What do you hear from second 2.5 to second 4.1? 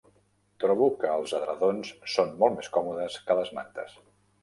més còmodes que les mantes